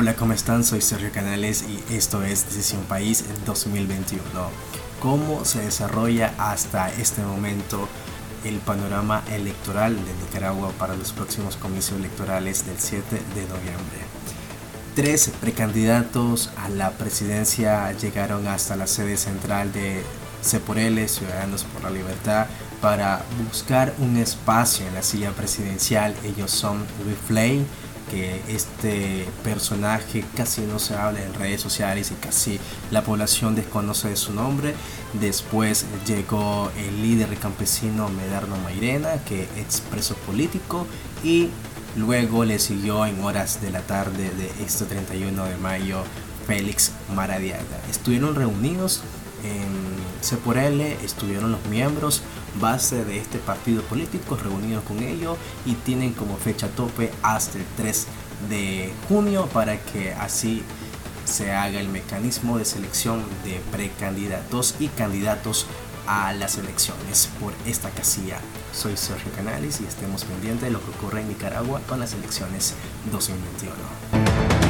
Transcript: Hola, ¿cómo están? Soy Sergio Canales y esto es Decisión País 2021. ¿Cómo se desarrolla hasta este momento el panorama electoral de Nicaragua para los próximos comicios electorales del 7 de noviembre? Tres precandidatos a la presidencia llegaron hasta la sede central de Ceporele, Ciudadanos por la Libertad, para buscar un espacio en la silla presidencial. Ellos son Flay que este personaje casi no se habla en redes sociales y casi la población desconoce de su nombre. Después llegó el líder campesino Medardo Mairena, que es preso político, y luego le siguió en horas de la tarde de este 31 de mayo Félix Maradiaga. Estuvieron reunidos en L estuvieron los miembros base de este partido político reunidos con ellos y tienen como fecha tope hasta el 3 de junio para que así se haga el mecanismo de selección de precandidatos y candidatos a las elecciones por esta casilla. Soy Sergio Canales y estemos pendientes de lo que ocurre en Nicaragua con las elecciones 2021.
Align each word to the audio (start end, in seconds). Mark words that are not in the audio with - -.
Hola, 0.00 0.14
¿cómo 0.14 0.32
están? 0.32 0.62
Soy 0.62 0.80
Sergio 0.80 1.10
Canales 1.10 1.64
y 1.64 1.92
esto 1.92 2.22
es 2.22 2.44
Decisión 2.44 2.82
País 2.82 3.24
2021. 3.44 4.22
¿Cómo 5.00 5.44
se 5.44 5.60
desarrolla 5.60 6.34
hasta 6.38 6.88
este 6.88 7.20
momento 7.22 7.88
el 8.44 8.58
panorama 8.58 9.24
electoral 9.32 9.96
de 9.96 10.24
Nicaragua 10.24 10.70
para 10.78 10.94
los 10.94 11.12
próximos 11.12 11.56
comicios 11.56 11.98
electorales 11.98 12.64
del 12.64 12.78
7 12.78 13.04
de 13.10 13.42
noviembre? 13.48 13.98
Tres 14.94 15.32
precandidatos 15.40 16.52
a 16.58 16.68
la 16.68 16.92
presidencia 16.92 17.90
llegaron 17.90 18.46
hasta 18.46 18.76
la 18.76 18.86
sede 18.86 19.16
central 19.16 19.72
de 19.72 20.04
Ceporele, 20.44 21.08
Ciudadanos 21.08 21.64
por 21.64 21.82
la 21.82 21.90
Libertad, 21.90 22.46
para 22.80 23.22
buscar 23.44 23.92
un 23.98 24.16
espacio 24.16 24.86
en 24.86 24.94
la 24.94 25.02
silla 25.02 25.32
presidencial. 25.32 26.14
Ellos 26.24 26.52
son 26.52 26.86
Flay 27.26 27.66
que 28.10 28.42
este 28.48 29.26
personaje 29.44 30.24
casi 30.36 30.62
no 30.62 30.78
se 30.78 30.94
habla 30.94 31.22
en 31.22 31.34
redes 31.34 31.60
sociales 31.60 32.10
y 32.10 32.14
casi 32.14 32.58
la 32.90 33.02
población 33.02 33.54
desconoce 33.54 34.08
de 34.08 34.16
su 34.16 34.32
nombre. 34.32 34.74
Después 35.14 35.86
llegó 36.06 36.70
el 36.76 37.02
líder 37.02 37.36
campesino 37.38 38.08
Medardo 38.08 38.56
Mairena, 38.56 39.22
que 39.24 39.48
es 39.56 39.80
preso 39.80 40.14
político, 40.14 40.86
y 41.22 41.48
luego 41.96 42.44
le 42.44 42.58
siguió 42.58 43.06
en 43.06 43.22
horas 43.22 43.60
de 43.60 43.70
la 43.70 43.80
tarde 43.82 44.30
de 44.30 44.64
este 44.64 44.84
31 44.84 45.44
de 45.44 45.56
mayo 45.56 46.02
Félix 46.46 46.92
Maradiaga. 47.14 47.62
Estuvieron 47.90 48.34
reunidos 48.34 49.02
en 49.44 49.98
L 50.56 50.98
estuvieron 51.04 51.52
los 51.52 51.64
miembros 51.66 52.22
base 52.60 53.04
de 53.04 53.18
este 53.18 53.38
partido 53.38 53.82
político 53.82 54.36
reunidos 54.36 54.84
con 54.84 55.02
ellos 55.02 55.36
y 55.64 55.74
tienen 55.74 56.12
como 56.12 56.36
fecha 56.36 56.68
tope 56.68 57.10
hasta 57.22 57.58
el 57.58 57.64
3 57.76 58.06
de 58.48 58.92
junio 59.08 59.46
para 59.52 59.80
que 59.80 60.12
así 60.14 60.62
se 61.24 61.52
haga 61.52 61.80
el 61.80 61.88
mecanismo 61.88 62.58
de 62.58 62.64
selección 62.64 63.22
de 63.44 63.60
precandidatos 63.70 64.74
y 64.80 64.88
candidatos 64.88 65.66
a 66.06 66.32
las 66.32 66.56
elecciones 66.56 67.28
por 67.38 67.52
esta 67.66 67.90
casilla. 67.90 68.38
Soy 68.72 68.96
Sergio 68.96 69.30
Canales 69.32 69.80
y 69.80 69.84
estemos 69.84 70.24
pendientes 70.24 70.62
de 70.62 70.70
lo 70.70 70.82
que 70.82 70.90
ocurre 70.90 71.20
en 71.20 71.28
Nicaragua 71.28 71.82
con 71.86 72.00
las 72.00 72.14
elecciones 72.14 72.74
2021. 73.12 74.67